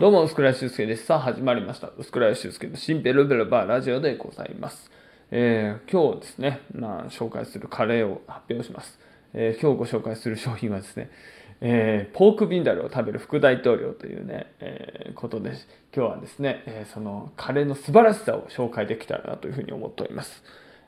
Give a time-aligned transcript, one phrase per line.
[0.00, 1.04] どうも、薄倉修介です。
[1.04, 1.90] さあ、始まりました。
[1.98, 4.90] 薄倉修介の新ペルベルバーラジオでございます。
[5.30, 8.98] えー今日ですね、まあ、紹介するカレーを発表します。
[9.34, 11.10] えー今日ご紹介する商品はですね、
[11.60, 15.68] えーポークビンダルを食べる副大統領というね、えーことです。
[15.94, 20.42] 今日はですね、えーそのカレーの素晴らしさを紹介できたらなというふうに思っております。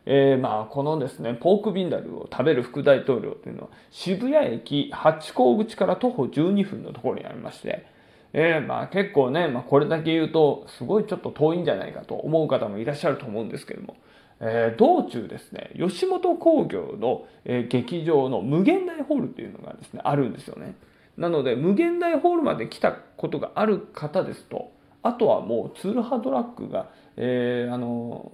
[0.06, 7.91] えーまあこのですねポークビンダルを食べる副大統領というのは渋谷駅八甲口から徒歩12分のところにありまして、
[8.32, 13.96] えーまあ結構ね、まあ、これだけ言うとすごいちょっと遠いんじゃないかと思う方もいらっしゃると思うんですけども、
[14.40, 20.74] えー道中ですね吉本興業の、え劇場の無限大ホールというのがですねあるんですよね。
[21.16, 28.32] なので無限大ホールまで来たことがある方ですとあとはもうツールハドラッグが、えーあの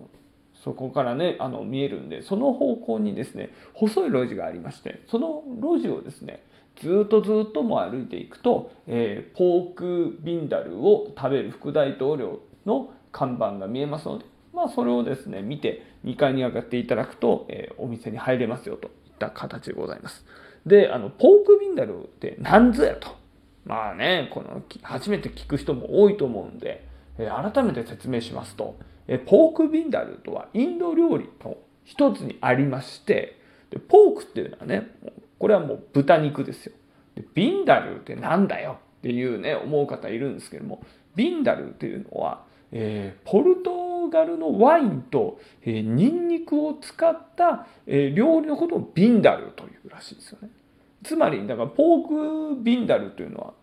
[0.64, 6.42] そこからねあの見えるんでその方向にですね細い路地がありましてその路地をですね
[6.80, 20.24] ずっとずっともう歩いていくと、えーポークビンダルを食べる副大統領の看板が見えますので、まあ、それをですね見て2階に上がっていただくと、えーお店に入れますよといった形でございます。
[20.66, 23.16] であのポークビンダルって何ぞやと
[23.64, 26.86] まあねこの初めて聞く人も多いと思うんで、
[27.18, 34.90] えー改めて説明しますと、えポークビンダルとはインド料理の一つにありましてでポークっていうのはね
[35.38, 36.72] これはもう豚肉ですよ。
[37.14, 38.78] でビンダルってなんだよ？
[38.98, 40.82] っていうね思う方いるんですけども
[41.14, 50.48] ビンダルっていうのは、えーポルトガルのワインと、えーニンニクを使った、えー料理のことをビンダルというらしいですよね。
[51.04, 53.54] つまりだからポークビンダルというのは、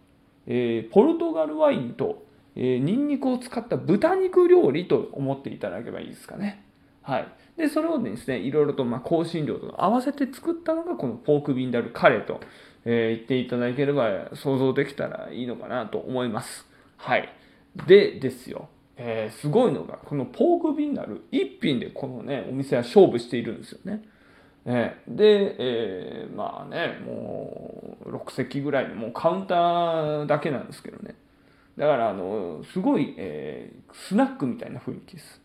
[0.47, 2.23] えーポルトガルワインと、
[2.55, 6.63] えーニンニクを使った豚肉料理と思っていただければいいですかね。
[7.05, 7.27] はい。
[7.57, 12.41] で、それをですね、いろいろとま香辛料と合わせて作ったのがこのポークビンダルカレーと、
[12.85, 16.65] えー言っていただければ想像できたらいいのかなと思います。
[16.97, 17.29] はい。
[17.87, 18.69] でですよ。
[18.97, 24.03] えーすごいのが、このポークビンダル一品でこのね、お店は勝負しているんですよね。
[24.65, 31.15] えで、えーまあね、もう6席ぐらいのもうカウンターだけなんですけどね。
[31.77, 35.41] だから、あの、すごい、えースナックみたいな雰囲気です。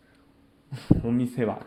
[1.03, 1.59] お店は。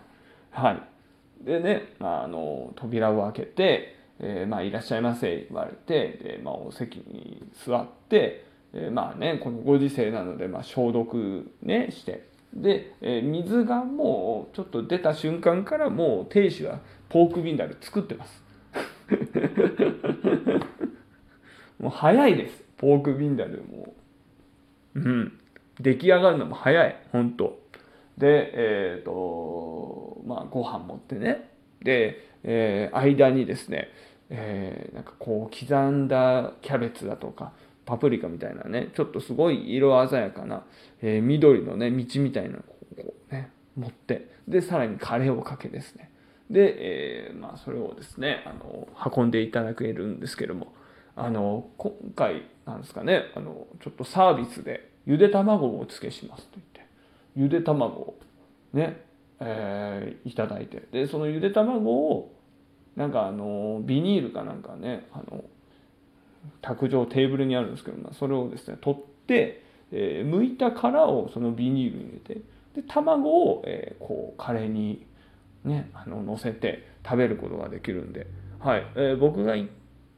[0.50, 1.44] はい。
[1.44, 18.43] でね、まあ、あの、扉を開けて、えーまあ、いらっしゃいませ、言われて、で、まあ、お席に座って、えーまあね、このご時世なので、まあ、消毒ね、して、で、えー水がもう、ちょっと出た瞬間からもう、亭主はポークビンダル作ってます。
[21.78, 22.64] もう早いです。
[22.76, 23.94] ポークビンダルも
[24.94, 25.00] う。
[25.00, 25.38] うん。
[25.81, 26.97] 出来上がるのも早い。
[27.12, 27.60] ほんと。
[28.19, 31.50] で、えっ、と、まあ、ご飯持ってね。
[31.82, 33.88] で、えー間にですね、
[34.30, 37.52] えーなんかこう、刻んだキャベツだとか、
[37.84, 40.64] パプリカみたいなね、ちょっとすごい色鮮やかな、
[41.02, 42.62] えー緑のね、道みたいなのを
[43.02, 46.10] こうね、持って、で、さらにカレーをかけですね。
[46.50, 50.72] で、えーまあ、それをですね、あの、運んでいただけるんですけども、
[51.16, 56.83] あの、今回、なんですかね、あの、ちょっとサービスで、ゆで卵をお付けしますと言って、
[57.36, 58.18] ゆで卵を
[58.72, 59.02] ね、
[59.40, 62.34] えーいただいて、で、そのゆで卵を、
[62.96, 65.44] なんかあの、ビニールかなんかね、あの、
[66.60, 69.62] 卓上テーブルにあるんですけど、まあ、それをですね、取って、
[69.92, 72.40] えー剥いた殻をそのビニールに入れて、
[72.74, 75.04] で、卵を、えーこう、カレーに
[75.64, 78.26] ね、あの、乗せて食べることができるんで、
[78.60, 79.70] はい、えー僕が行っ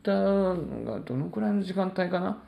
[0.03, 2.43] たのがどのくらいの時間帯かな。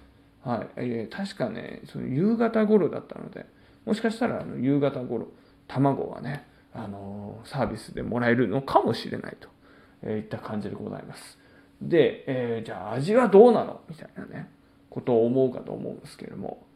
[0.44, 3.46] はい、えー確かね、その夕方頃だったので、
[3.88, 5.28] もしかしたらあの夕方頃、
[5.66, 9.49] 卵がね、あのサービスでもらえるのかもしれないと、
[10.03, 11.38] えーいった感じでございます。
[11.81, 13.81] で、えーじゃあ味はどうなの？
[13.88, 14.50] みたいなね、
[14.91, 16.66] ことを思うかと思うんですけれども、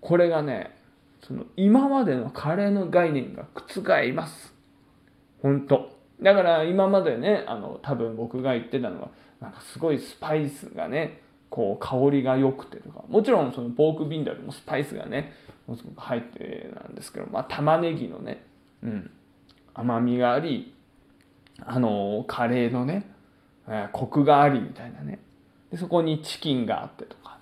[0.00, 0.74] これがね、
[1.22, 4.54] その今までのカレーの概念が覆ります。
[5.42, 5.90] 本当
[6.22, 9.10] だから今までねあの多分僕が言ってたのは
[9.40, 11.20] なんかすごいスパイスがね
[11.54, 13.04] こう香りが良くてとか。
[13.08, 15.32] もちろんそのポークビンダルもスパイスがね
[15.68, 17.26] ものすごく入ってなんですけど。
[17.30, 18.44] まあ玉ねぎのね、
[18.82, 19.10] うん、
[19.72, 20.74] 甘みがあり
[21.60, 23.08] あのカレーのね、
[23.68, 25.20] えコクがありみたいなね。
[25.70, 27.38] でそこにチキンがあってとか、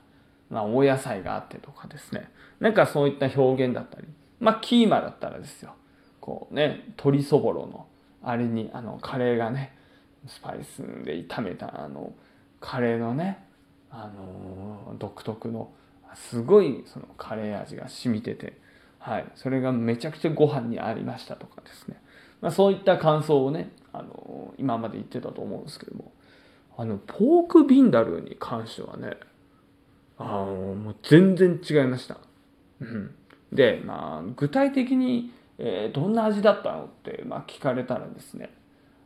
[0.51, 2.29] まあ、お野菜があってとかですね。
[2.61, 4.07] なんかそういった表現だったり。
[4.41, 5.73] まあキーマだったらですよ。
[6.21, 7.87] こうね鶏そぼろの
[8.23, 9.75] あれにあのカレーがね
[10.27, 12.13] スパイスで炒めたあの
[12.61, 13.51] カレーのね
[13.93, 15.71] あの独特の
[16.15, 18.59] すごいそのカレー味が染みてて
[18.99, 19.27] はい。
[19.35, 22.01] それがめちゃくちゃご飯に合いましたとかですね、
[22.41, 26.13] まあ、そういった感想をねあの今まで言ってたと思うんですけども。
[26.77, 29.17] あのポークビンダルに関してはね
[30.17, 32.17] あのもう全然違いました。
[32.81, 33.15] うん、
[33.53, 38.51] で、まあ、具体的に、えーどんな味だったのって、まあ、聞かれたらですね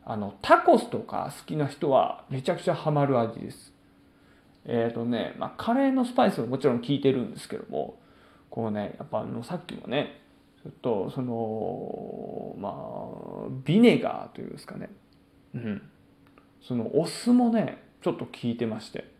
[0.05, 3.73] あのタコスとか好きな人はめちゃくちゃハマる味です。
[4.67, 7.97] えっ、とね、まあ、カレーのスパイスももちろん効いてるんですけども
[8.49, 10.21] こうねやっぱあのさっきもね
[10.63, 14.89] ちょっとそのまあビネガーというんですかね。
[15.55, 15.81] うん。
[16.61, 19.17] そのお酢もねちょっと効いてまして。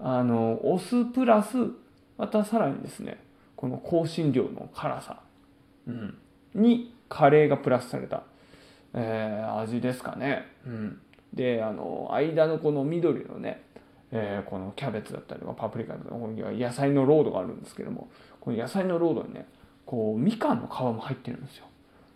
[0.00, 1.56] あのお酢プラス
[2.18, 3.18] またさらにですね
[3.56, 5.20] この香辛料の辛さ、
[5.86, 6.18] うん、
[6.54, 8.24] にカレーがプラスされた、
[8.92, 11.00] えー味ですかね、うん、
[11.32, 13.62] であの間のこの緑のね、
[14.12, 18.08] えーこのキャベツだったりとかパプリカだったりここには野菜のロードがあるんですけども
[18.40, 19.46] この野菜のロードにね
[19.86, 21.66] こうみかんの皮も入ってるんですよ。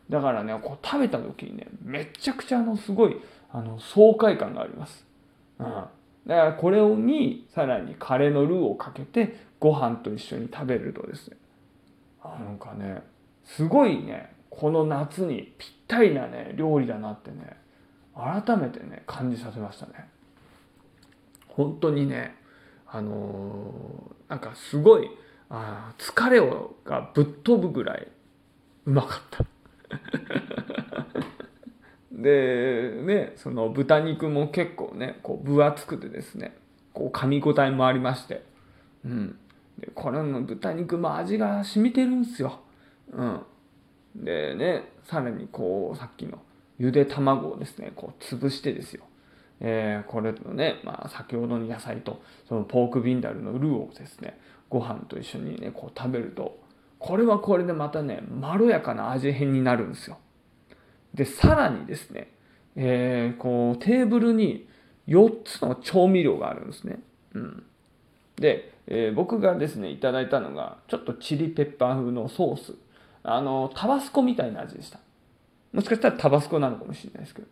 [0.09, 3.21] だからねこう食べた時にねめちゃくちゃあのすごい
[3.51, 5.07] あの爽快感があります、
[5.59, 5.91] うん、だか
[6.27, 11.37] らこれにさらにカレーのルーをかけてご飯と一緒に食べるとですね
[12.25, 13.03] なんかね
[13.45, 17.57] すごいねこの夏にぴったりなね料理だなってね
[18.15, 20.09] 改めてね感じさせましたね。
[21.59, 22.37] 本当にね
[22.87, 25.11] あのーなんかすごい
[25.51, 28.07] あ疲れをがぶっ飛ぶぐらい
[28.87, 29.45] うまかった。
[32.13, 36.57] でねその豚肉も結構ねこう分厚くてですね
[36.93, 38.45] こう噛み応えもありまして。
[39.05, 39.39] うん。
[39.79, 42.61] でこれの豚肉も味が染みてるんですよ。
[43.13, 43.41] うん。
[44.15, 46.39] でねさらにこうさっきの
[46.79, 49.03] ゆで卵をですねこう潰してですよ。
[49.61, 54.39] えーこれとね、まあ、先ほどの野菜とそのポークビンダルのルーをですね
[54.69, 56.59] ご飯と一緒にねこう食べると
[56.99, 60.19] これはこれでまたねまろやかな味変になるんですよ。
[61.15, 62.31] でさらにですね、
[62.77, 64.69] えーこうテーブルに
[65.07, 66.99] 4つの調味料があるんですね、
[67.35, 67.63] うん、
[68.37, 72.75] で、えー僕がですねいただいたのがちょっとチリペッパー風のソース。
[73.25, 75.01] あのタバスコみたいな味でした。
[75.73, 77.49] もしかしたらタバスコなのかもしれないですけど。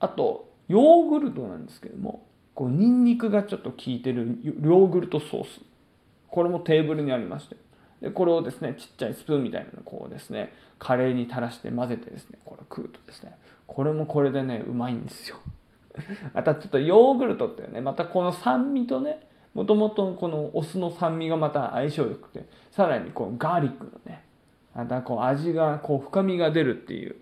[0.00, 5.60] あとヨーグルトなんですけどもこうニンニクがちょっと効いてるヨーグルトソース。
[6.28, 7.56] これもテーブルにありまして。
[8.00, 13.36] でこれをですねちっちゃいスプーンみたいなのをこうですねカレーに垂らして混ぜてですねこれ食うとですね
[13.66, 15.36] これもこれでねうまいんですよ。
[16.32, 19.20] またちょっとヨーグルトってねまたこの酸味とね
[19.54, 24.24] もともとこのお酢の酸味がまた相性良くてさらにこのガーリックのね
[24.74, 27.16] またこう味がこう深みが出るっていう、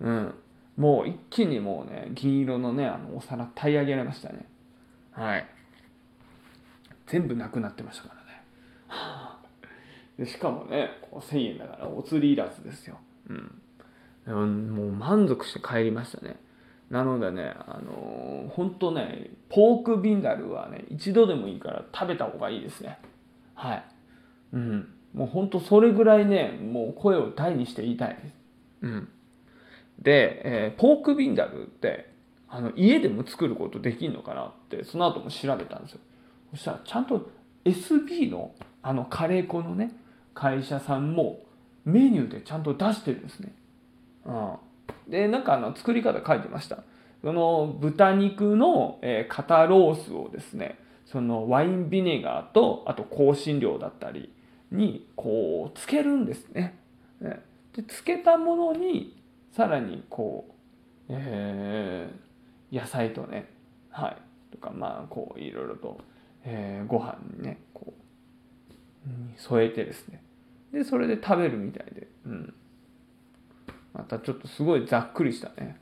[0.00, 0.34] うん、
[0.80, 4.46] もう一気にもうね銀色のねあのお皿平らげられましたね。
[5.12, 5.46] はい。
[7.06, 9.36] 全部なくなってましたからね。
[10.24, 12.98] でしかもねこう1000円だからお釣りいらずですよ、
[13.28, 13.60] うん、
[14.24, 16.36] でももう満足して帰りましたね。
[16.88, 22.98] なのでねあのー、本当ねポークビンダルはね一度でもいいから食べた方がいいですね。
[23.54, 23.84] はい。
[24.54, 24.94] うん。
[25.12, 28.34] もう本当それぐらいねもう声を大にして言いたいです。
[28.80, 29.08] うん
[30.00, 32.10] で、えーポークビンダルって
[32.48, 36.00] あの家でも作ることできるのかなってその後も調べたんですよ。
[36.50, 37.30] そしたらちゃんと
[37.64, 38.52] SB の
[38.82, 39.92] あのカレー粉のね
[40.34, 41.40] 会社さんも
[41.84, 43.52] メニューでちゃんと出してるんですね、
[44.24, 44.56] うん、
[45.08, 46.78] でなんかあの作り方書いてました。
[47.22, 54.32] その豚肉の、え肩ロースをですねそのワインビネガーとあと香辛料だったり
[54.72, 56.78] にこうつけるんですね。
[57.20, 57.42] ね。
[57.76, 59.19] でつけたものに
[59.50, 60.54] さらにこう、
[61.08, 62.30] えー
[62.72, 63.50] 野菜とね
[63.90, 64.16] はい
[64.52, 65.98] とかまあこういろいろと、
[66.44, 67.92] えーご飯にねこ
[69.06, 70.22] ううん添えてですね。
[70.72, 72.54] でそれで食べるみたいで、うん、
[73.92, 75.80] またちょっとすごいざっくりしたね。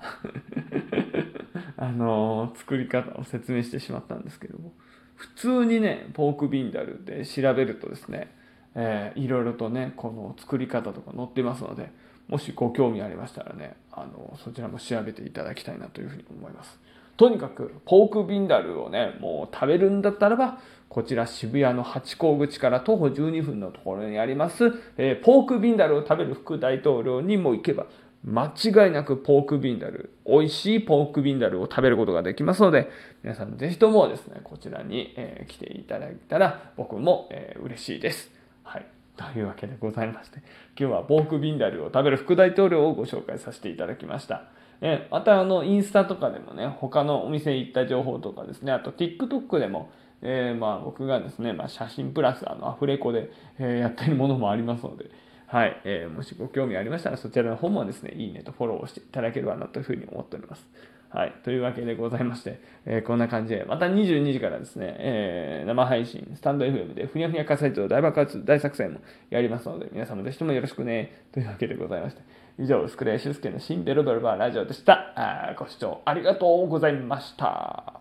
[1.76, 4.72] あのー作り方を説明してしまったんですけども。
[5.16, 8.32] 普通にねポークビンダルで調べるとですね、
[8.74, 11.90] えーいろいろとねこの作り方とか載ってますので
[12.28, 16.78] もしご興味ありましたらねあのそちらも調べていただきたいなというふうに思います。
[17.16, 27.86] とにかくポークビンダルをねもう食べるんだったらばこちら渋谷の八甲口から徒歩12分のところにあります、えーポークビンダルを食べる副大統領にも行けば
[28.24, 32.88] 間違いなくポークビンダル美味しいポークビンダルを食べることができますので
[33.22, 38.30] 皆さんぜひともですねこちらに、えー来ていただいたら僕も、えー嬉しいです。
[38.62, 38.97] はい。
[39.18, 40.38] というわけでございまして
[40.78, 44.44] 今日はポークビンダルを食べる副大統領をご紹介させていただきました。
[44.80, 49.90] えまたあのインスタとかでもね他のお店行った情報とかですねあと TikTok でも、
[50.22, 55.10] えーまあ、僕がですね、まあ、写真プラスあのアフレコで、えーやってるものもありますので、
[55.48, 60.64] はいえーもしご興味ありましたらそちらの方もですねいいねとフォローをしていただければなというふうに思っております。
[61.10, 61.34] はい。
[61.42, 69.00] というわけでございまして、えーこんな感じで、また22時からですね、えー生配信、スタンド FM でふにゃふにゃ火サイト大爆発大作戦も
[69.30, 71.24] やりますので、皆様ぜひともよろしくね。
[71.32, 72.22] というわけでございまして、
[72.58, 75.12] 以上、スクレイシュスケの新ベロベロバーラジオでした。
[75.16, 77.97] あご視聴ありがとうございました。